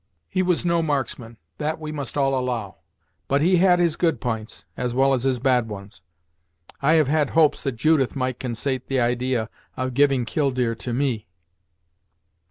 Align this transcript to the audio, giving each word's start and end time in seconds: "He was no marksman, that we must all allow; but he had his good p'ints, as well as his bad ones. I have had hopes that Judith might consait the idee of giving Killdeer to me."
"He 0.27 0.41
was 0.41 0.65
no 0.65 0.81
marksman, 0.81 1.37
that 1.59 1.79
we 1.79 1.91
must 1.91 2.17
all 2.17 2.33
allow; 2.33 2.77
but 3.27 3.39
he 3.43 3.57
had 3.57 3.77
his 3.77 3.95
good 3.95 4.19
p'ints, 4.19 4.63
as 4.75 4.95
well 4.95 5.13
as 5.13 5.25
his 5.25 5.37
bad 5.37 5.69
ones. 5.69 6.01
I 6.81 6.93
have 6.93 7.07
had 7.07 7.29
hopes 7.29 7.61
that 7.61 7.73
Judith 7.73 8.15
might 8.15 8.39
consait 8.39 8.87
the 8.87 8.99
idee 8.99 9.35
of 9.37 9.93
giving 9.93 10.25
Killdeer 10.25 10.73
to 10.73 10.91
me." 10.91 11.27